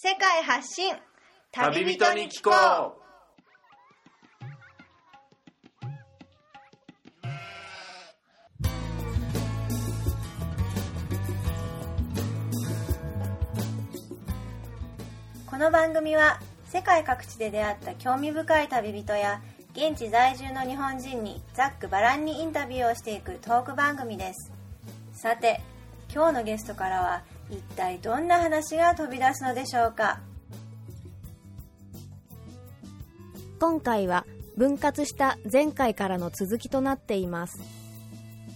[0.00, 0.94] 世界発信。
[1.50, 2.98] 旅人に聞こう。
[15.44, 19.42] この番組は世界各地で出会った興味深い旅人や
[19.72, 24.52] 現地在住の日本人にざっくばらんにインタビューをしていくトーク番組です。
[25.12, 25.60] さて
[26.14, 30.20] 今日のゲストからは一体どんな話が飛び出すのでしょうか？
[33.58, 34.24] 今回は
[34.56, 37.60] 分割した前回からの続きとなっています。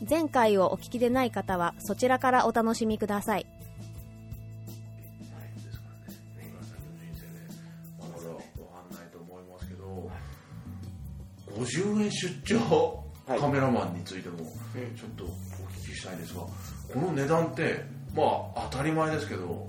[0.08, 3.46] 前回をお聞きでない方はそちらからお楽しみください。
[3.46, 3.50] な
[5.46, 7.38] いんですからね皆さんの人生で
[7.98, 8.34] まだわ
[8.82, 10.10] かんないと思いますけど
[11.56, 13.40] 50円出張はい。
[13.40, 14.46] カメラマンについてもちょっ
[15.16, 15.28] とお
[15.84, 16.50] 聞きしたいんですがこ
[16.96, 18.22] の値段ってま
[18.56, 19.68] あ当たり前ですけど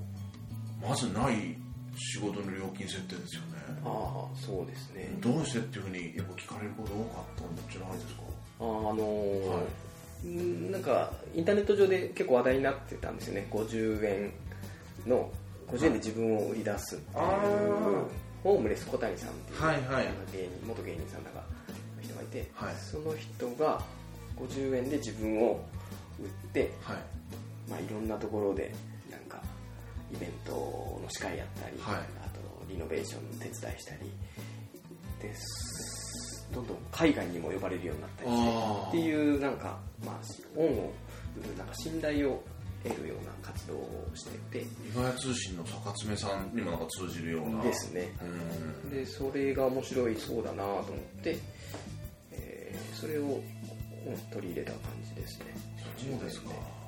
[0.81, 1.55] まずない
[1.97, 3.47] 仕事の料金設定ですよね。
[3.85, 5.09] ああそうですね。
[5.19, 8.22] どうしてっていうふうにやっぱ聞かれること多かったんじゃないですか？
[8.59, 9.63] ああのーはい。
[10.25, 13.47] うんなんかインターネット上で結構話題になってたんですよね。
[13.52, 14.31] 50円
[15.05, 15.30] の
[15.67, 18.05] 50円で自分を売り出すっていうあ
[18.44, 20.07] ホームレス小谷さんっていう、はいはい。
[20.33, 21.44] 芸人元芸人さんだが
[22.02, 22.75] 人がいて、はい。
[22.75, 23.81] その人が
[24.38, 25.63] 50円で自分を
[26.19, 26.97] 売って、はい
[27.69, 28.73] まあ、いろんなところで
[29.09, 29.42] なんか
[30.14, 31.95] イベントの司会やったり、はい。
[32.23, 34.11] あとリノベーションの手伝いしたり
[35.22, 40.16] ですどんどん海外にも呼ばれるようになったりしてっていうなんか、まあ、
[40.56, 40.91] 恩を
[41.58, 42.44] なんか信頼を
[42.84, 47.64] 得るような活動をしてて岩屋通信の坂爪さんにもなんか通じるような。
[47.64, 48.11] ですね。
[48.22, 48.89] うん。
[48.91, 50.86] でそれが面白いそうだなと思っ
[51.23, 51.38] て、
[52.34, 53.44] えーそれを、うん
[54.34, 54.80] 取り入れた感
[55.16, 55.45] じですね。
[55.97, 56.50] そうですか。
[56.50, 56.83] まあ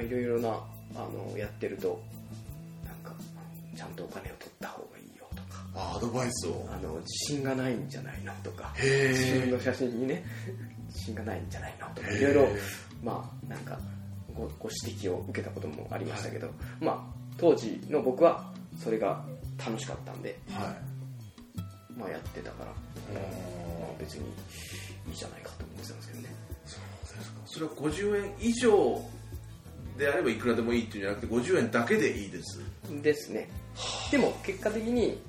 [0.00, 0.48] いろいろな
[0.94, 2.02] あのやってると
[2.84, 3.14] なんか
[3.76, 5.64] ちゃんとお金を取った方がいいよとか。
[5.74, 6.66] あアドバイスを。
[6.70, 8.72] あの自信がないんじゃないのとか。
[8.78, 10.24] 自分の写真にね
[10.88, 12.10] 自信がないんじゃないのとか。
[12.10, 12.48] いろいろ
[13.02, 13.78] まあなんか
[14.34, 16.48] ごご指摘を受けたこともありましたけど、
[16.80, 18.50] まあ当時の僕は
[18.82, 19.24] それが
[19.58, 20.92] 楽しかったんで、はい。
[21.98, 22.74] まあ、やってたから、ま
[23.86, 24.24] あ、別に
[25.08, 26.34] いいじゃないかと思ってたんですけどね。
[26.64, 27.40] そうですか。
[27.44, 29.00] それは50円以上
[29.98, 32.60] であればいくらでもいいっていうんじゃなくて50円だけでいいです。
[33.02, 33.48] ですね。
[34.10, 35.20] でも結果的に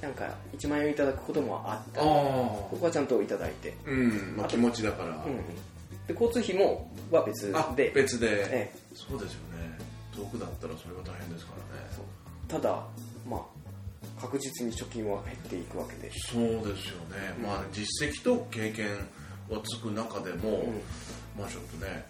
[0.00, 2.00] なんか1万円いただくこともあった。
[2.00, 2.04] あ
[2.70, 4.34] 僕はちゃんといただいて、うん。
[4.36, 5.36] まあ気持ちだから、うん、
[6.06, 8.78] で交通費もは別あで別で、ええ。
[8.94, 9.78] そうですよね。
[10.14, 11.86] 遠くだったらそれは大変ですからね。
[11.94, 12.04] そう。
[12.48, 12.84] ただ
[13.28, 16.10] まあ確実に貯金は減っていくわけで。
[16.12, 18.88] そうですよね、まあ実績と経験
[19.48, 20.80] はつく中でも、うん。
[21.38, 22.04] まあちょっとね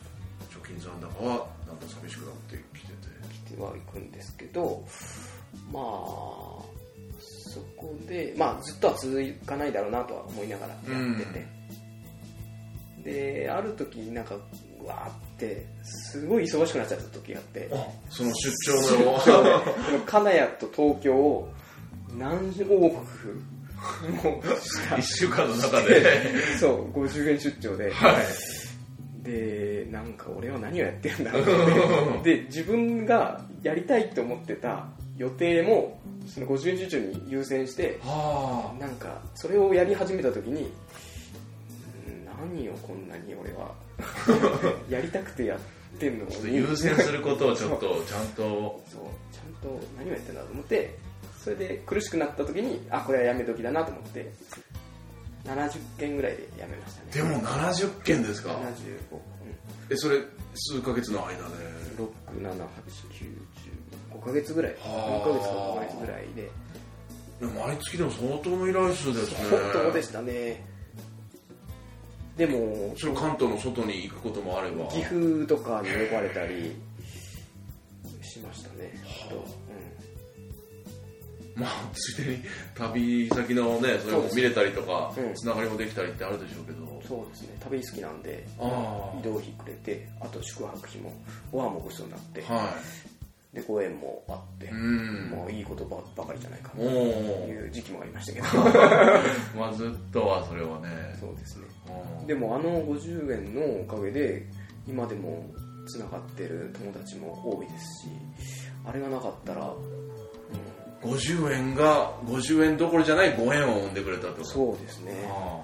[0.51, 3.19] 貯金残高はだんだん寂しくなってきてて。
[3.49, 4.85] 来てはいくんですけど
[5.73, 5.83] まあ
[7.21, 10.83] そこでまあずっとは続かないだろうなとは思いながらやっ
[11.19, 11.25] て
[13.05, 17.69] て、である時なんかうわーってすごい忙しくなっちゃった時があって。
[17.73, 21.49] あその出張のこの金谷と東京を
[22.17, 23.43] 何往復
[24.23, 26.59] もした1週間の中で。
[26.59, 28.27] そう50円出張で、はい
[29.29, 32.21] でなんか俺は何をやってるんだろう。
[32.21, 34.87] ってで自分がやりたいと思ってた
[35.19, 40.71] 予定もその50円出張に優先してはなんかそれをやり始めた時に
[42.07, 42.25] うん
[42.57, 43.75] 何をこんなに俺は
[44.89, 48.81] やりたくてやってんの優先することをちょっとちゃんと。
[48.91, 49.03] そう。
[49.35, 50.97] ちゃんと何をやってんだと思って
[51.43, 54.31] それで苦しくなった時にあこれはやめ時だなと思って
[55.45, 57.11] 70件ぐらいでやめましたね。
[57.13, 58.57] でも70件ですか？75、
[59.91, 60.21] えそれ
[60.55, 61.43] 数ヶ月の間で。
[61.99, 64.73] うん、67895ヶ月ぐらい。
[64.73, 65.29] はあ。
[65.29, 66.51] 4ヶ月か5ヶ月ぐらいで。
[67.41, 69.39] 毎月でも相当の依頼数ですね。
[69.51, 70.65] 本当でしたね。
[72.39, 76.77] でもそれ関東の外に行くこともあれば岐阜とかに呼ばれたり
[78.23, 78.95] しましたね、
[81.59, 82.43] まあついでに
[82.75, 85.35] 旅先のねそれも見れたりとかうん。
[85.35, 87.57] つながりもできたりってあるでしょうけど、うん、そうですね。
[87.61, 88.47] 旅好きなんで
[89.21, 91.13] 移動費くれてあと宿泊費も
[91.53, 92.75] ご飯もごちそうになって、は
[93.53, 96.85] でご縁もあって、もういいことばばかりじゃないかとお
[97.49, 98.47] いう時期もありましたけど。
[99.59, 100.89] まあずっとはそれはね。
[101.19, 101.65] そうですね。
[102.21, 102.27] うん。
[102.27, 104.47] でもあの50円のおかげで
[104.87, 105.45] 今でも
[105.87, 108.09] つながってる友達も多いですし
[108.85, 110.08] あれがなかったら、うん、
[111.03, 115.61] 50円が50円どころじゃないご縁を生んでくれたとそうですね、あ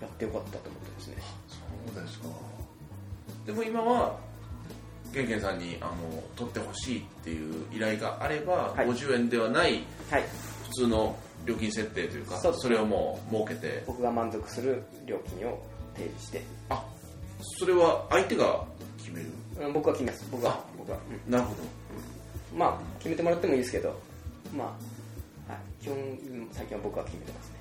[0.00, 1.16] やってよかったと思ってますね。
[1.18, 1.22] あ
[1.94, 2.28] そうですか。
[3.46, 4.16] でも今は
[5.12, 5.94] ケンケンさんにあの
[6.36, 8.86] 取ってほしいっていう依頼があれば、はい。
[8.86, 10.24] 50円ではないはい。
[10.64, 13.82] 普通の料金設定というかそうですそれをもう設けて。
[13.86, 15.58] 僕が満足する料金を
[15.94, 16.42] 提示して。
[16.68, 16.84] あ
[17.58, 18.64] それは相手が
[18.98, 19.30] 決める？
[19.66, 20.26] うん僕は決めます。
[20.30, 20.64] 僕は。
[20.78, 21.32] 僕は、うん。
[21.32, 21.62] なるほど
[22.56, 24.00] まあ決めてもらってもいいですけど
[24.56, 24.76] ま
[25.48, 27.56] あ、はい、基本うん最近は僕は決めてますね。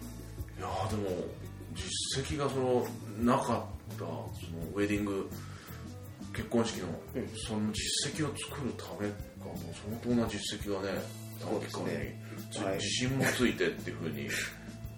[0.58, 1.26] いやーでも
[1.76, 2.88] 実績がその
[3.20, 4.26] なかったその
[4.74, 5.30] ウェディング
[6.34, 7.30] 結婚式の、うん。
[7.36, 9.54] その実績を作るためがも。
[9.54, 11.00] う相当な実績がね
[11.40, 12.24] そうですね。
[12.52, 12.76] 短期間にはい。
[12.76, 14.24] 自信もついてっていうふうに。
[14.26, 14.30] いっ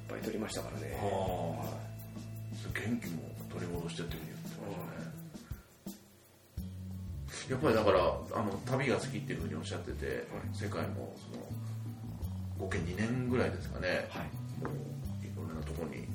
[0.09, 0.93] ぱい取りましたからね。
[1.01, 1.87] はあ
[2.73, 4.26] 元気も取り戻してっていう
[7.49, 8.03] やっぱりだからあ
[8.43, 11.43] の旅が好きっていうふうにおっしゃってて、世界もその
[12.59, 14.63] 合計2年ぐらいですかね、はい。
[14.63, 16.07] もういろんなところに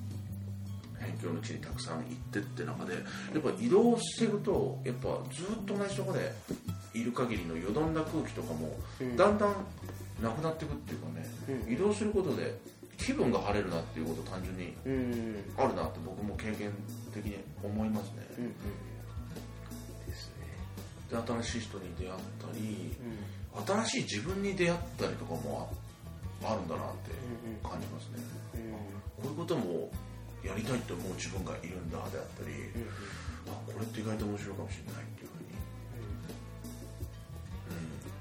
[1.01, 3.01] 辺境の地にたくさん行ってって中でや
[3.39, 6.33] っぱ移動してるとやっぱずっと同じところで
[6.95, 9.17] いる限りのよどんだ空気とかもうん。
[9.17, 9.55] だんだん
[10.23, 11.27] なくなっていくっていうかね、
[11.67, 11.73] うん。
[11.73, 12.59] 移動することで
[12.99, 15.45] 気分が晴れるなっていうこと単純にうん。
[15.57, 16.71] あるなって僕も経験
[17.13, 18.92] 的に思いますね、うんうんですね
[21.13, 23.85] で新しい人に出会ったりうん。
[23.85, 25.69] 新しい自分に出会ったりとかも
[26.43, 27.13] ああるんだなって
[27.45, 27.71] うんうん。
[27.71, 28.17] 感じますね、
[28.57, 28.73] うん
[29.23, 29.89] こういうことも
[30.43, 32.89] やりたいと思う自分がいるんだであったり、うん
[33.47, 35.51] あこれって意外と面白いかもしれないっていうふうに、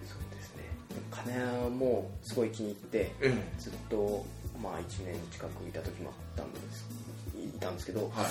[0.07, 0.63] そうですね。
[1.09, 3.11] 金谷もすごい気に入って
[3.59, 4.25] ずっと
[4.61, 6.85] まあ1年近くいた時もあったんです
[7.37, 8.29] いたんですけどえはい。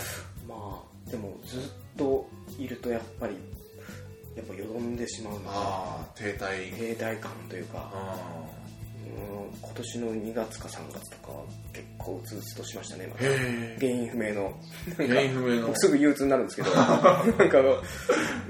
[0.49, 1.62] まあでもずっ
[1.97, 2.29] と
[2.59, 3.37] いるとやっぱり
[4.37, 6.75] やっぱよどんでしまうのがああ停滞。
[6.77, 8.17] 停滞感というかあ
[9.05, 11.43] うん今年の2月か3月とかは
[11.73, 14.53] 結構うつうつとしましたねま原因不明の。
[14.99, 15.67] え原因不明の。
[15.69, 16.93] 僕 すぐ憂鬱になるんですけど なん
[17.49, 17.59] か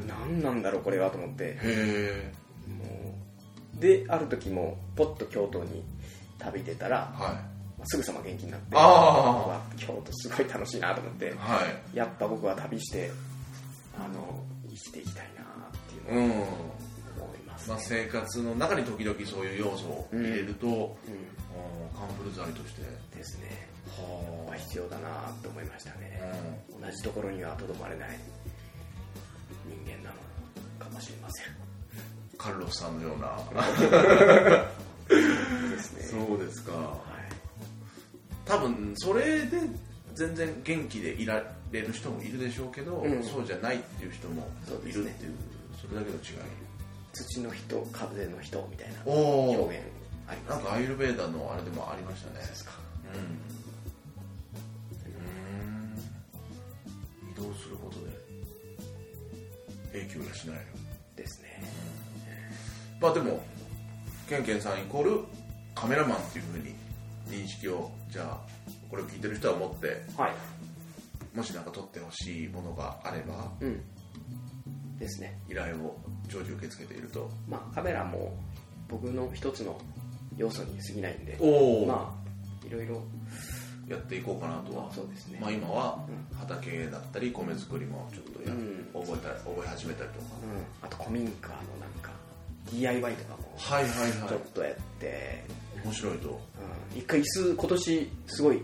[0.06, 1.56] 何なんだろうこれはと思って。
[3.74, 5.82] である時もポッと京都に
[6.38, 7.60] 旅出たらはい。
[7.86, 8.76] すぐさま元気になって
[9.82, 11.62] 京都すごい楽しいなと思っては
[11.94, 11.96] い。
[11.96, 13.10] やっぱ僕は旅して
[13.98, 15.39] あの生きていきたいな
[16.08, 16.30] いうのをうん。
[16.30, 20.96] 思います、まあ、生活の中に時々そういう要素を入れると、うん、うん
[21.94, 22.82] カンブル剤として。
[23.16, 23.68] ですね。
[23.88, 26.20] はまあ必要だなと思いましたね。
[26.22, 28.18] あ、同じところにはとどまれない。
[29.66, 30.16] 人間なの
[30.78, 31.46] かもしれません。
[32.38, 33.36] カルロスさんのような。
[35.08, 36.02] ですね。
[36.04, 36.72] そうですか。
[36.72, 37.00] はい。
[38.46, 39.58] 多分それで
[40.14, 43.22] 全然元気でいられる人もいるでしょうけど、うん。
[43.22, 44.48] そうじゃないっていう人も
[44.86, 45.34] いるっていう
[45.80, 46.22] それだけの違い。
[47.12, 49.84] 土の人風の人みたいなお表現
[50.28, 50.56] あります。
[50.56, 52.46] なんかアイルベーダのあれでもありましたね。
[52.46, 52.72] ですか。
[53.14, 53.20] うん。
[55.12, 55.16] う
[57.28, 57.30] ん。
[57.30, 58.06] 移動することで
[60.04, 60.62] 影響がしないよ。
[61.16, 61.62] ですね。
[63.00, 63.42] まあでも
[64.28, 65.20] ケンケンさんイコール
[65.74, 66.74] カメラマンっていうふうに
[67.28, 68.38] 認識をじゃあ
[68.90, 70.32] これを聞いてる人は持ってはい。
[71.36, 73.80] もし何か撮ってほしいものがあればうん
[75.00, 75.40] ですね。
[75.48, 75.98] 依頼を
[76.28, 77.28] 常時受け付けていると。
[77.48, 78.38] まあカメラも
[78.88, 79.80] 僕の一つの
[80.36, 81.36] 要素に過ぎないんで。
[81.40, 83.02] おお、まあいろいろ
[83.88, 84.92] やっていこうかなとは。
[84.92, 85.38] そうですね。
[85.40, 86.04] まあ、今は
[86.38, 88.86] 畑だったり米作りもちょっとや、うん。
[88.92, 90.26] 覚えた覚え始めたりとか、
[90.82, 92.12] うん、あと古民家のなんか
[92.70, 94.28] DIY とかもはいはいはい。
[94.28, 95.44] ちょっとやって、
[95.82, 96.28] 面白いと。
[96.28, 98.62] うん、一回椅子今年すごい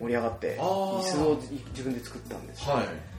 [0.00, 2.74] 盛り上がって椅子を自分で作ったんですよ。
[2.76, 3.15] はい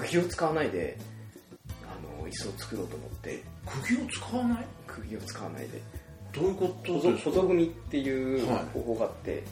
[0.00, 0.96] 釘を使わないで
[1.84, 3.42] あの椅子を作ろうと思って。
[3.86, 4.64] 釘を使わない？
[4.86, 5.80] 釘を使わないで。
[6.32, 6.92] どういうこと？
[6.94, 8.64] 細ですか細組っていうはい。
[8.72, 9.42] 方法があって、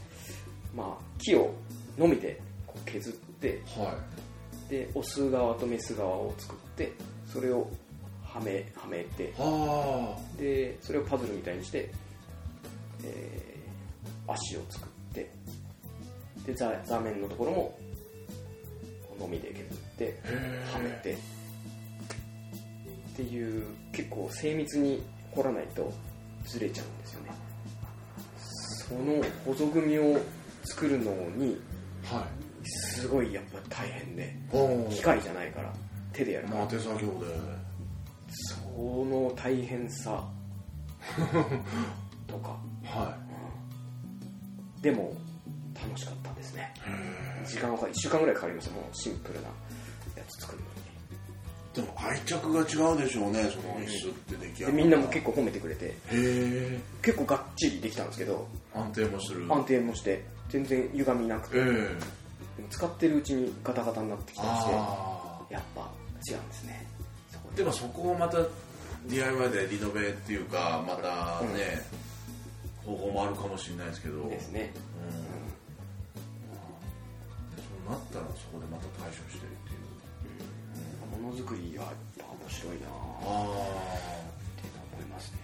[0.75, 1.52] まあ、木を
[1.99, 3.97] のみでこう削っては
[4.68, 6.92] でオス側とメス側を作って
[7.32, 7.68] それを
[8.25, 11.90] はめはめていはでそれをパズルみたいにして、
[13.04, 13.50] えー
[14.32, 15.28] 足を作って
[16.47, 17.76] で座座面のところも
[19.18, 19.70] のみで削っ
[20.00, 20.21] て
[20.73, 21.12] はめて。
[23.12, 25.02] っていう結構精密に
[25.33, 25.92] 掘らないと
[26.47, 27.30] ずれちゃうんですよね。
[28.88, 30.19] その細組を
[30.64, 31.61] 作るのに
[32.11, 32.26] あは
[32.64, 34.35] すごいやっぱ大変で
[34.90, 35.73] 機械じゃないから
[36.12, 36.61] 手でやるから。
[36.61, 37.26] まあ手作業で。
[38.30, 40.25] その大変さ。
[42.26, 42.57] とか。
[42.85, 43.19] は
[44.80, 45.14] でも
[45.75, 46.73] 楽しかったですね。
[47.45, 48.75] 時間は1週間ぐらいかかりました。
[48.75, 49.49] もうシンプルな
[50.39, 50.65] 作るの
[51.75, 55.87] えでも愛着が違うでしょうねその椅子って出来上がにでみんなも結構褒めてくれて。
[55.87, 56.81] へえ。
[57.01, 58.47] 結構がっちりできたんですけど。
[58.75, 59.47] 安定もする。
[59.49, 61.59] 安定もして全然歪みなくて。
[61.59, 61.65] ええ。
[61.65, 65.89] でも使ってるうちにガタガタになってきたりしてあやっぱ
[66.29, 66.87] 違うんですね。
[67.31, 67.63] そこで。
[67.63, 68.39] もそこをまた
[69.07, 71.81] DIY でリノベっていうかまたね、
[72.85, 74.29] 方法もあるかもしれないですけど。
[74.29, 74.73] ですね。
[77.57, 79.70] そうなったらそこでまた対処してるっていう、
[81.21, 82.91] ものづくりはやっぱ面白いなあ。
[82.91, 85.39] って思いますね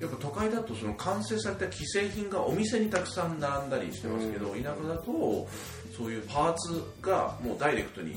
[0.00, 5.48] やっぱ都会だとその完成された既製品がお店にたくさん並んだりしてますけど、田舎だと
[5.96, 8.14] そういうパーツがもうダイレクトに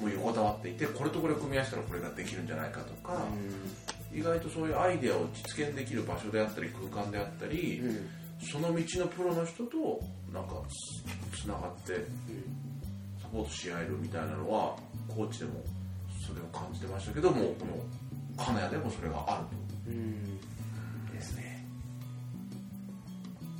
[0.00, 3.24] もう横たわっていてこれとこれを組み合わせたらこれができるんじゃないかとか、
[4.12, 8.08] 意外とそういうアイデアを実現できる場所であったり空間であったり、うん。
[8.50, 10.00] その道のプロの人と
[10.32, 10.62] なんか
[11.34, 12.06] つつながって
[13.20, 14.76] サポートし合えるみたいなのは
[15.14, 15.60] 高知でも
[16.30, 19.42] それを感じてましたけどもこの金谷でもそれがあ
[19.86, 20.38] るうん。
[21.08, 21.64] とですね。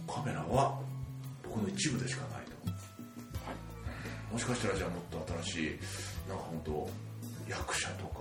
[0.08, 0.78] カメラは
[1.42, 5.78] 僕の一部でしかないと、もしかしたらじゃあもっと新しい
[6.28, 6.88] なんか本当
[7.50, 8.20] 役者とか。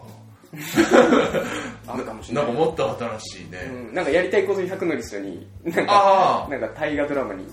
[1.87, 2.45] あるかもしれない。
[2.45, 3.93] なんかもっと新しいね、うん。
[3.93, 7.45] なんかやりたいことに100のリストになんかああなんか大河ドラマに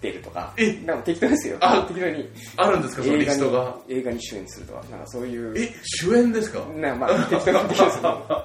[0.00, 0.72] 出るとかえ？
[0.84, 1.56] なんか適当ですよ。
[1.60, 1.82] あ？
[1.88, 2.28] 適当に。
[2.56, 3.02] あるんですか？
[3.02, 3.78] そのリ映画にストが？
[3.88, 5.58] 映画に主演するとかなんかそういう。
[5.58, 5.72] え？
[5.84, 6.60] 主演ですか？
[6.76, 8.44] なんかまあ適当に適当ですけど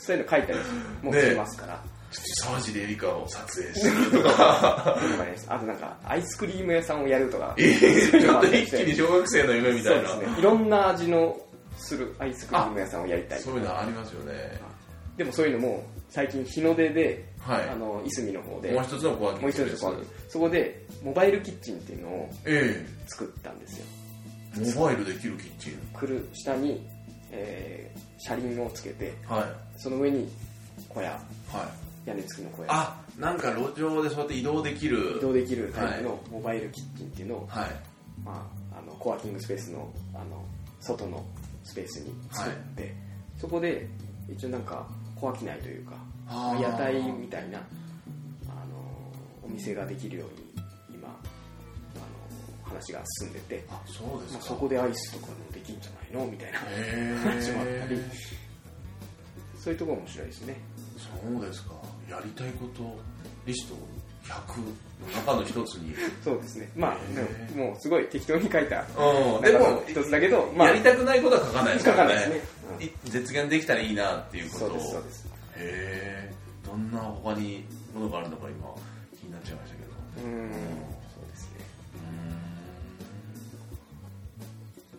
[0.00, 0.58] そういうの書いたり
[1.02, 1.82] もしますから、
[2.42, 4.96] 沢尻エリカを撮影するとか
[5.48, 7.54] あとなんかアイスクリーム屋さんをやるとか。
[7.58, 7.62] え？
[7.62, 10.08] ーちょっと一気に小学生の夢みたいな。
[10.08, 10.38] そうですね。
[10.38, 11.38] いろんな味の
[11.78, 13.40] するアイスクリーム屋さんをやりたい。
[13.40, 14.60] そういうのありますよね。
[15.16, 17.68] でもそういうのも最近日の出で、はい。
[17.68, 18.72] あのいすみの方で。
[18.72, 23.86] もう一つのコワーキンもうグスペース一つこうそこでモバイルキッチンっていうのをえ作ったんですよ。
[24.56, 25.78] えモバイルできるキッチン。
[25.92, 26.86] 来る下に、
[27.30, 29.80] えー車輪をつけてはい。
[29.80, 30.28] その上に
[30.88, 31.12] 小屋。
[31.12, 31.16] は
[32.06, 32.08] い。
[32.08, 32.68] 屋根付きの小屋。
[32.70, 35.16] あなんか路上でそうやって移動できる。
[35.16, 37.70] 移動できるタイプのモバイルキッチンっていうのを、はい。
[38.22, 40.44] まあ、あのコワーキングスペースのあの
[40.80, 41.24] 外の
[41.64, 42.94] スペースに作って、
[43.38, 43.88] そこで
[44.28, 44.86] 一応なんか
[45.20, 45.92] 小商いというか
[46.60, 47.62] 屋台みたいなあ
[48.66, 51.98] のお店ができるように今あ
[52.64, 56.30] の話が進んでて、あそうですまあ、かそこでアイスとかもできるんじゃないの？
[56.30, 57.96] みたいなへ話もあったり。
[57.96, 58.40] え
[59.58, 60.56] そういうところ面白いですね。
[60.96, 61.74] そうですか。
[62.08, 62.98] やりたいこと
[63.44, 63.74] リスト
[64.24, 65.94] 100の中の一つに。
[66.24, 66.70] そうですね。
[66.74, 69.42] まあへでーももうすごい適当に書いたうん。
[69.42, 72.14] でも一つだけど、まあ、やりたくないことは書かないですからね。
[72.14, 72.59] 書かないですね
[73.04, 74.68] 実現できたらいいなっていうことを。
[74.68, 75.26] そうですそうです。
[75.26, 76.34] へえ
[76.64, 78.74] どんな他にものがあるのか今
[79.20, 79.90] 気になっちゃいましたけど。
[80.26, 81.56] うんうんそうですね。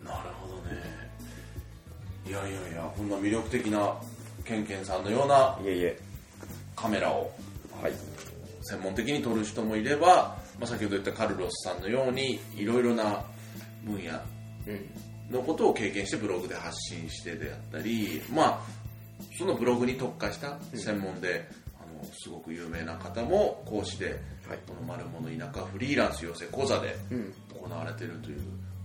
[0.00, 0.04] ーん。
[0.06, 0.82] なるほどね。
[2.26, 3.96] いやいやいやこんな魅力的な
[4.44, 5.98] ケンケンさんのようないえいえ。
[6.76, 7.32] カメラを
[7.82, 7.92] はい。
[8.64, 13.24] 専門的に撮る人もいれば、まあ、先ほど言ったカルロスさんのようにいろいろな
[13.84, 14.12] 分野
[14.68, 18.82] うんのことを経験してブログで発信してであったりまあ
[19.38, 21.48] そのブログに特化した専門で、
[21.80, 24.58] あのすごく有名な方も講師ではい。
[24.66, 27.32] この「丸物田舎フリーランス養成講座」でうん。
[27.54, 28.40] 行われているという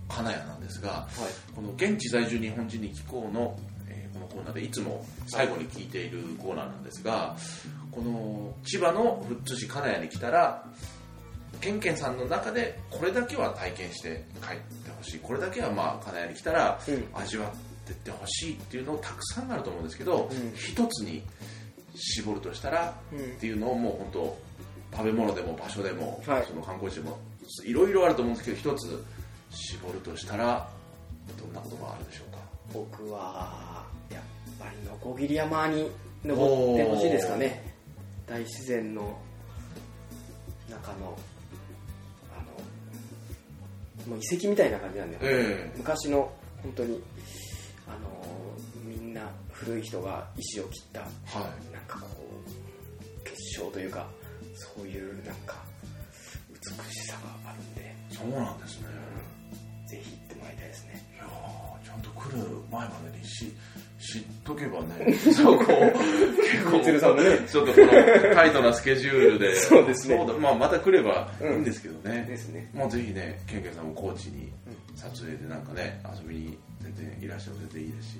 [0.08, 1.54] 金谷なんですがはい。
[1.54, 7.36] この現地在住日本人に聞こうの、えーこのコーナーでいつも最後に聞いているコーナーなんですが
[7.90, 10.64] この千葉の富津市金谷に来たら
[11.60, 17.08] ケンケンさんの中でこれだけは体験して帰ってほしいこれだけはまあ金谷に来たらうん。
[17.14, 17.50] 味わっ
[17.86, 20.52] てってほしいっていうのをたくさんあると思うんですけど、うん。
[20.54, 21.22] 一つに
[21.94, 23.18] 絞るとしたらうん。
[23.18, 24.38] っていうのをもう本当
[24.92, 26.44] 食べ物でも場所でも、はい。
[26.46, 27.18] その観光地でも
[27.64, 29.04] いろいろあると思うんですけど一つ
[29.50, 30.68] 絞るとしたら
[31.38, 32.38] どんなことがあるでしょうか？
[32.72, 34.22] 僕はやっ
[34.58, 35.90] ぱりノコギリ山に
[36.24, 37.74] 登ってほしいですかね。
[38.26, 39.18] 大自然の
[40.68, 41.18] 中の
[44.08, 47.02] もう遺跡みたいな感じなんで、え昔の本当に
[47.86, 48.08] あの
[48.82, 51.08] みんな古い人が石を切ったは
[51.72, 52.06] なんかこ
[52.46, 54.06] う結晶というか
[54.54, 55.56] そういうなんか
[56.50, 58.88] 美しさがあるんで、いそうなんですね。
[58.88, 59.86] うん。
[59.88, 61.06] ぜひ行ってもらいたいですね。
[61.14, 63.54] いやーちゃんと来る前までにし
[64.00, 65.12] 知っとけばね。
[65.14, 65.68] そうこう
[66.50, 67.00] 結構ちょっ
[67.66, 69.56] とこのタイトなスケジュールで。
[69.56, 70.16] そうですね。
[70.24, 70.32] だ。
[70.34, 72.70] まあ、また来ればいいんですけどね、ですね。
[72.72, 74.52] もうぜひねケンケンさんも高知に
[74.94, 78.16] 撮影でなんかね遊びに全然いらっしゃる全然いいですし。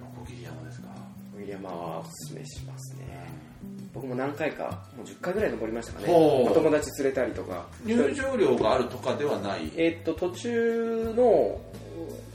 [0.00, 0.88] ノコギリ山ですか？
[1.34, 3.28] 小桐山はおすすめしますね。
[3.92, 6.06] 僕も何回かもう10回ぐらい登りましたかね。
[6.12, 7.66] お友達連れたりとか。
[7.84, 9.70] 入場料があるとかではない？
[9.76, 11.60] えーっと途中の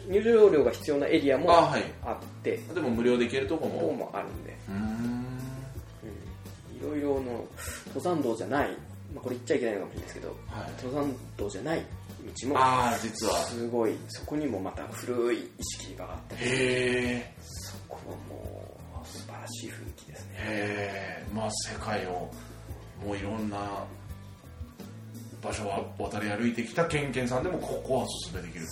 [0.10, 1.84] 入場料が必要なエリアもあはい。
[2.04, 2.58] あって。
[2.74, 3.94] でも無料で行けるとこも。
[3.94, 4.58] もあるんで、
[6.76, 7.46] いろいろの
[7.88, 8.70] 登山道じゃない、
[9.14, 10.72] まあ、これ言っちゃいけないのかもしれないですけどはい。
[10.84, 11.86] 登山道じゃない
[12.42, 13.34] 道もああ実は。
[13.46, 13.96] すごい。
[14.08, 16.36] そこにもまた古い意識があった。
[16.44, 20.32] りそこもう素晴らしい雰囲気ですね。
[20.38, 22.32] へえまあ世界を
[23.06, 23.84] もういろんな
[25.42, 28.72] 場所は渡り歩いてきたケンケンさんでもここはおすすめできると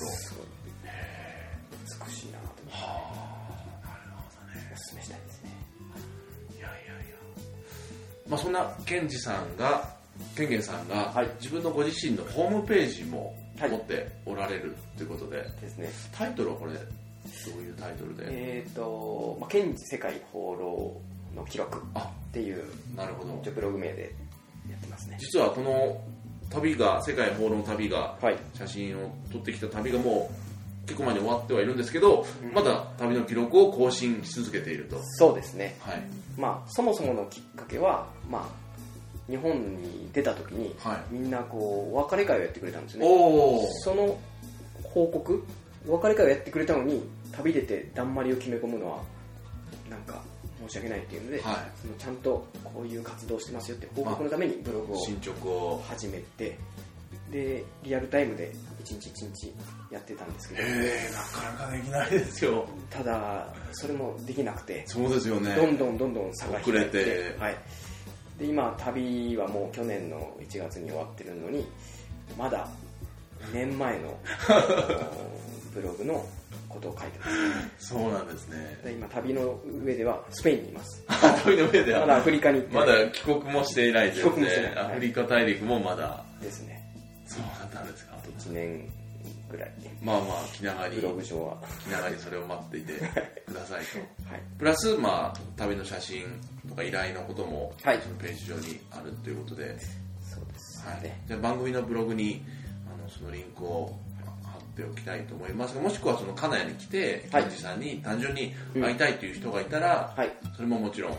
[2.06, 2.72] 美しいなと思って。
[2.72, 3.28] は
[3.84, 5.52] あなるほどねおすすめしたいですね。
[6.58, 7.16] いやいやいや。
[8.30, 9.96] まあそんなケンジさんが
[10.36, 11.30] ケンケンさんがはい。
[11.40, 13.72] 自分のご自身のホームページもはい。
[13.72, 15.90] 持っておられるということで、ですね。
[16.12, 16.80] タイトルはこれど
[17.58, 21.02] ういうタイトルで、えっ、と、まあ、ケンジ世界放浪
[21.36, 22.64] の記録あっていう
[22.96, 23.34] なるほど。
[23.52, 24.14] ブログ名で
[24.70, 25.18] やってますね。
[25.20, 26.00] 実はこの
[26.50, 28.38] 旅が世界放浪旅がはい。
[28.54, 30.47] 写真を撮ってきた旅がもう
[30.88, 32.54] 結構前に終わってはいるんですけど、うん。
[32.54, 35.00] まだ旅の記録を更新し続けていると。
[35.04, 35.76] そうですね。
[35.82, 36.02] はい。
[36.38, 39.52] まあそもそものきっかけはまあ日本
[39.82, 43.06] に出た時にはみんなこうお別れ会をやってくれたんですね。
[43.06, 44.18] おおその
[44.84, 45.44] 報告
[45.88, 47.04] お別れ会をやってくれたのに
[47.34, 49.04] 旅出てだんまりを決め込むのは
[49.90, 50.22] なんか
[50.68, 51.56] 申し訳ないっていうので、はい。
[51.82, 55.84] そのちゃんとこういう活動してますよって報告のためにブログを進捗を。
[55.86, 56.58] 始めて
[57.32, 59.54] でリアルタイムで一日一日
[59.92, 60.62] やってたんですけど。
[60.62, 62.68] なかなかできないですよ。
[62.90, 64.84] ただそれもできなくて。
[64.88, 65.56] そうですよね。
[65.56, 66.70] どんどんどんどん差が開いて。
[66.70, 67.36] 遅れて。
[67.40, 67.56] はい、
[68.38, 71.66] で今旅はもう去年の1月に終わってるのに
[72.38, 72.68] まだ
[73.52, 74.18] 2年前の
[75.74, 76.26] ブログの
[76.68, 77.26] ことを書いてま
[77.80, 77.88] す。
[77.90, 78.80] そうなんですね。
[78.84, 81.04] で今旅の上ではスペインにいます。
[81.46, 82.02] 旅の上では。
[82.02, 82.76] まだアフリカに行って。
[82.76, 84.74] まだ帰国もしていないです帰国もしてない。
[84.74, 86.26] ねアフリカ大陸もまだ。
[86.42, 86.84] ですね。
[87.26, 88.18] そうだったんですか。
[88.40, 88.90] 1年
[89.50, 90.96] ぐらいまあまあ気長に。
[90.98, 91.58] ブログ上は。
[91.84, 92.94] 気長にそれを待っていて
[93.46, 94.00] くださいと。
[94.30, 94.42] はい。
[94.58, 96.24] プラスまあ旅の写真
[96.68, 98.00] とか依頼のこともはい。
[98.02, 99.78] そのページ上にあるということで、
[100.22, 101.04] そうですはい。
[101.04, 102.44] ね、じゃあ番組のブログに
[102.88, 103.98] あのそのリンクを
[104.44, 107.44] 貼っておきたいと思いますがもしくはその金谷に来てはい。
[107.44, 110.32] ケンジさんに単純に会いたいという人がいたら、はい。
[110.56, 111.12] それももちろん、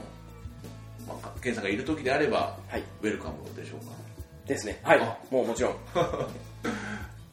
[1.08, 2.82] まあ、ケンさんがいる時であればはい。
[3.02, 3.92] ウェルカムでしょうか？
[4.46, 4.80] ですね。
[4.82, 5.00] はい。
[5.00, 5.18] あ。
[5.30, 5.76] もうもちろん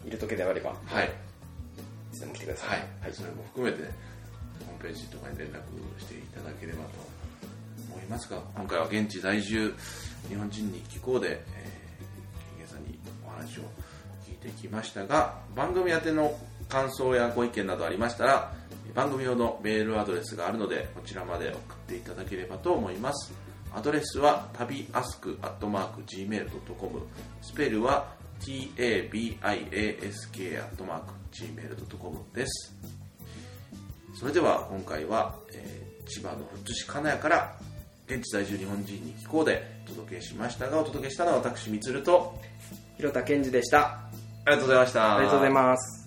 [0.06, 0.76] いる時であれば。
[0.86, 1.06] はい。
[1.06, 1.10] い
[2.16, 2.80] つでも来てくださはい。
[2.80, 3.14] い、はい。
[3.14, 3.84] それも含めて
[4.66, 5.60] ホームページとかに連絡
[6.00, 6.90] していただければと
[7.92, 9.74] 思いますが今回は現地在住
[10.30, 11.40] 日本人に聞こうで、えー、
[12.50, 13.62] 金源さんにお話を
[14.28, 16.38] 聞いてきましたが番組宛ての
[16.70, 18.54] 感想やご意見などありましたら
[18.94, 23.34] 番組用のメールアドレスがあるのでこちらまで送っていただければと思います。
[23.74, 27.02] アドレスは旅アスクアットマーク Gmail.com
[27.42, 32.74] スペルは tabiask アットマーク Gmail.com です。
[34.20, 37.56] それでは今回は、えー千葉の富津市金谷から
[38.08, 42.40] 現地在住日本人に聞こうでお届けしましたがお届けしたのは私みつると。
[42.98, 44.00] 広田健二でした。
[44.46, 45.16] ありがとうございました。
[45.18, 46.05] ありがとうございます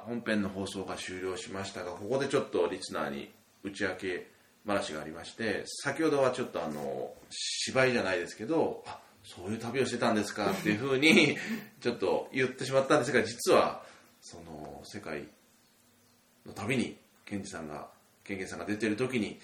[0.00, 3.30] は本編の放送が終了しましたがここでちょっとリスナーに
[3.62, 4.26] 打ち明け
[4.66, 11.36] 話がありまして先ほどはちょっとあの芝居じゃないですけどあそういう旅をしてたんですかっていうふうに
[11.80, 13.82] ちょっと言ってしまったんですが実は
[14.20, 15.24] その世界
[16.46, 17.88] の旅にケンジさんが
[18.24, 19.40] ケンケンさんが出てる時に、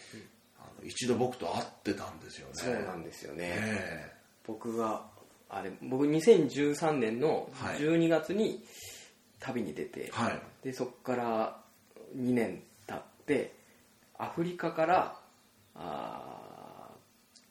[0.60, 2.52] あの一度僕と会ってたんですよね。
[2.54, 4.12] そうなんですよね、え
[4.46, 5.04] 僕が
[5.48, 7.78] あれ僕2013年のはい。
[7.78, 8.62] 12月に
[9.40, 10.40] 旅に出て、えはい。
[10.62, 11.60] でそこから
[12.16, 13.54] 2年経って
[14.18, 15.18] アフリカから
[15.74, 16.88] あ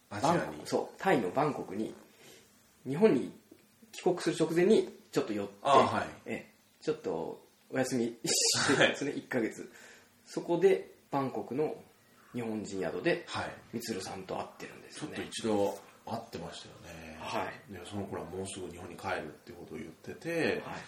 [0.09, 0.61] アジアに。
[0.65, 1.93] そうタイのバンコクに
[2.87, 3.31] 日本に
[3.91, 6.07] 帰国する直前にちょっと寄ってあはい。
[6.25, 9.71] えちょっとお休みしてたんですね、1ヶ月。
[10.25, 11.75] そこでバンコクの
[12.33, 14.01] 日本人宿ではい。
[14.01, 17.17] さんと会ってるんですちょっと一度会ってましたよね。
[17.19, 17.73] はい。
[17.73, 20.81] でその頃はもうすぐ日本に帰るってことを言ってて、はい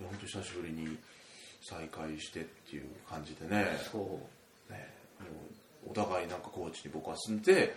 [0.00, 0.96] 本当久しぶりに
[1.62, 3.66] 再会してっていう感じでね。
[3.90, 4.72] そう。
[4.72, 4.88] ね。
[5.20, 5.26] も
[5.86, 7.74] うお互いなんか高知に僕は住んで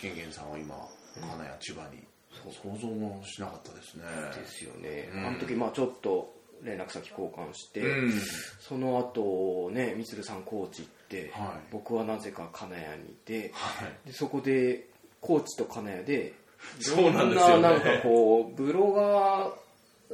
[0.00, 0.74] ケンケンさんは今
[1.14, 2.02] 金谷千葉に
[2.50, 4.04] 想像もしなかったですね。
[4.34, 5.26] ですよね、うん。
[5.26, 8.12] あの時まあちょっと連絡先交換して、うん。
[8.60, 11.66] その後ねみつるさん高知行って、はい。
[11.70, 14.08] 僕はなぜか金谷にいてはい。
[14.08, 14.86] でそこで
[15.20, 16.34] 高知と金谷で
[16.80, 17.62] そうなんですよね。
[17.62, 19.52] なんかこうブロガー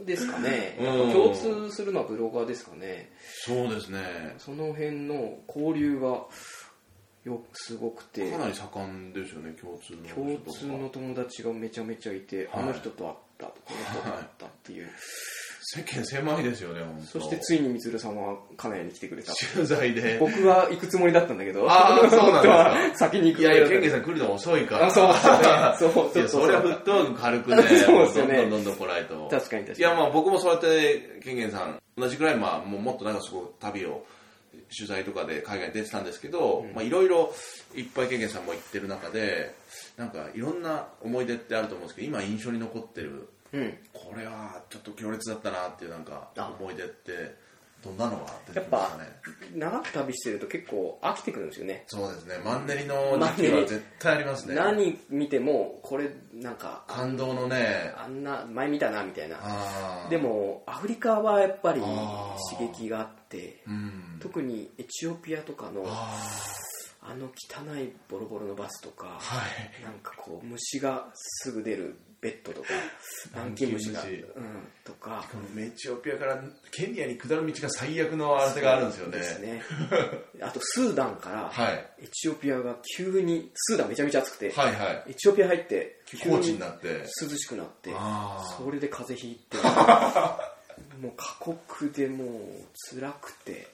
[0.04, 1.12] ですかね、うん。
[1.12, 3.10] 共通するのはブロガーですかね。
[3.44, 4.34] そうですね。
[4.38, 6.24] その辺の交流が
[7.24, 8.30] よすごくて。
[8.30, 12.62] かなり盛んですよね共通の人共通の友達がめちゃめちゃいて、はい。
[12.64, 14.90] あの人と会ったとこの人と会ったっていう、
[15.70, 17.20] 世間狭いですよね本当。
[17.20, 19.34] そしてついにみつるさんは金谷に来てくれた。
[19.34, 20.16] 取材で。
[20.18, 21.70] 僕は行くつもりだったんだけど。
[21.70, 24.86] あー そうなんですか本当は先に行くいやいやケンケンさん来るの遅いから。
[24.88, 25.06] あそ
[25.88, 28.36] うそういやそれはフットワーク軽くね そうですよね。
[28.38, 34.06] どんどんどんどん来ないとた確かに確かにいやまあ僕もそうやってケンケンさん同じくらいまあもっと長くすごく旅を
[34.74, 37.34] 取材とかで海外に出てたんですけど、まあいろいろ
[37.74, 39.54] いっぱいケンケンさんも行ってる中で
[39.98, 43.78] なんかいろんな思い出ってあると思うんですけど今印象に残ってるうん。
[43.92, 46.54] これはちょっと強烈だったなっていうなんかあ。
[46.58, 47.48] 思い出って
[47.82, 49.04] どんなのが出てやっぱきましたね？
[49.54, 51.84] 長く旅してると結構飽きてくるんですよね。
[51.86, 52.34] そうですね。
[52.44, 54.56] マンネリの時期は絶対ありますね。
[54.56, 57.94] 何見てもこれなんか感動のね。
[57.96, 59.38] あんな前見たなみたいな。
[60.10, 65.84] でもアフリカはやっぱり刺激があってうん特にエチオピアとかの
[67.08, 69.82] ああの汚いボロボロのバスとかーはい。
[69.82, 72.68] なんかこう虫がすぐ出るベッドとか
[73.32, 74.12] 南京虫が、うん、
[74.84, 75.24] とか。
[75.30, 79.18] このエチオピアからケニアに下る道が最悪のあれがあるんですよね。
[79.18, 79.62] ですね。
[80.42, 82.04] あとスーダンからはい。
[82.04, 85.04] エチオピアが急にスーダンめちゃめちゃ暑くて、はいはい。
[85.08, 86.88] エチオピア入って急高地にになって。
[86.88, 87.90] 涼しくなって
[88.56, 89.56] それで風邪ひいて
[91.00, 93.68] もう過酷でもう辛くて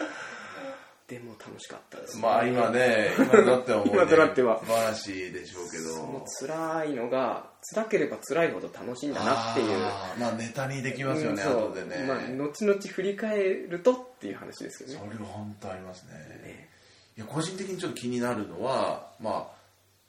[1.06, 4.58] でも楽しかったです、まあ今ね 今となっては思う、ね、今となっては。
[4.60, 5.84] 素晴らしいでしょうけど。
[5.92, 9.84] その辛いのが辛ければ辛いほど楽しいんだなっていう。
[9.84, 13.38] あーまあネタにできますよね、うん後でね、まあ、後々振り返
[13.68, 16.12] るとっていう話ですよそねれは本当ありますね。
[16.42, 16.70] ね。
[17.18, 19.56] いや個人的にちょっと気になるのはまあ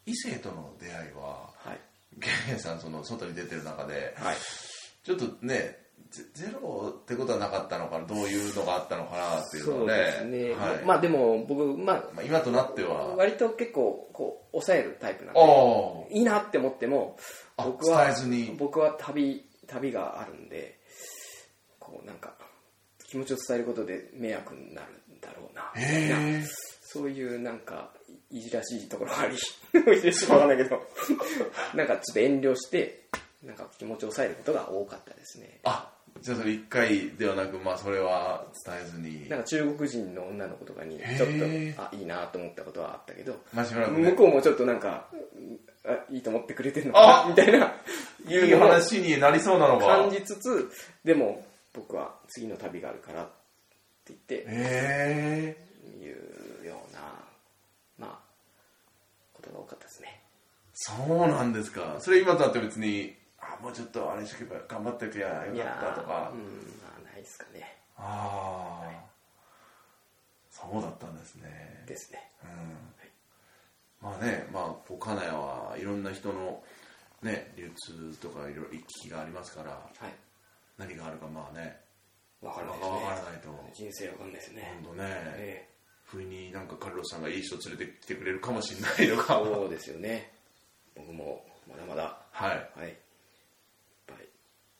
[0.06, 1.80] 異性との出会いははい。
[2.18, 4.36] ゲンさんその外に出てる中ではい。
[5.04, 10.86] ちょっとねゼゼロってことはなかったのかなどういうのがあったのかなっていうのですね、はい。
[10.86, 13.16] まあでも僕まあまあ、今となっては。
[13.18, 17.18] 割と結構こう抑えるタイプなんであいいなって思っても
[17.58, 18.56] あ僕は伝えずに。
[18.58, 20.80] 僕は旅旅があるんで
[21.80, 22.34] こうなんか
[23.10, 26.10] 気持ちを伝えることで迷惑になるんだろうなあみたい
[26.42, 26.48] な。
[26.82, 27.92] そういうなんか
[28.30, 29.38] いじらしいところがありい
[30.00, 30.82] じらしいかわかんないけど。
[31.74, 33.10] なんかちょっと遠慮して
[33.44, 35.60] なんか気持ちを抑えることが多かったですね。
[35.66, 35.85] あ
[36.26, 39.30] じゃあそれ一回ではなくまあそれは伝えずに。
[39.30, 43.34] なんか中国人の女の子とかにちょっとあいいなと思ったことはあったけど。
[43.34, 44.10] ね。
[44.10, 45.06] 向こうもちょっとなんか
[45.86, 47.30] あいいと思ってくれてるのかな？
[47.30, 47.76] みたいな。
[48.28, 49.86] いい話になりそうなのが。
[49.86, 50.72] 感じつつ
[51.04, 53.32] でも僕は次の旅があるからって
[54.08, 55.58] 言ってへえ
[56.04, 57.02] いうような
[58.00, 58.20] まあ
[59.32, 60.24] ことが多かったですね。
[60.74, 61.98] そうなんですか。
[62.00, 63.16] それ今となって別に
[63.58, 65.34] あもうちょっとあれしとけば頑張っておけばよ
[65.66, 66.32] かったとか。
[66.34, 66.40] うん
[66.82, 67.78] まあないですかね。
[67.98, 69.06] ああ
[70.50, 71.84] そうだったんですね。
[71.88, 72.32] ですね。
[72.44, 74.10] うん。
[74.10, 76.64] まあねまあこう金谷はいろんな人の
[77.22, 79.78] ね流通とかいろいろ行き来がありますからは
[80.08, 80.14] い。
[80.78, 81.78] 何があるかまあね
[82.42, 83.50] わからないわからないと。
[83.74, 84.80] 人生わかんないですね。
[84.84, 85.10] 本当ね。
[85.38, 85.70] え
[86.04, 89.40] 不意になんかカルロスさんがいい人連れてきてくれるかもしれないとか。
[89.42, 90.32] えそうですよね。
[90.96, 92.18] 僕もまだまだ。
[92.32, 92.80] はい。
[92.80, 93.05] はい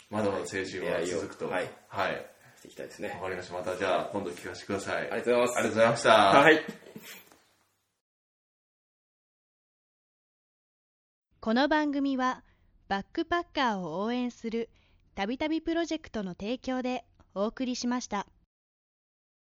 [0.10, 1.50] まだまだ青春は続くと。
[1.50, 1.70] はい。
[1.88, 2.26] はい。
[2.58, 3.10] していきたいですね。
[3.10, 3.78] わかりましたまた。
[3.78, 4.96] じゃあ今度聞かせてください。
[5.12, 5.58] ありがとうございます。
[5.58, 6.12] ありがとうございました。
[6.12, 6.66] はい。
[11.42, 12.44] この番組は
[12.88, 14.70] バックパッカーを応援する
[15.16, 18.26] たびたびプロジェクトの提供でお送りしました。